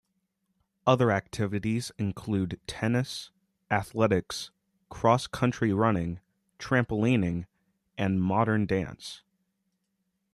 [0.87, 3.29] Other activities include tennis,
[3.69, 4.49] athletics,
[4.89, 6.21] cross-country running,
[6.57, 7.45] trampolining
[7.99, 9.21] and modern dance.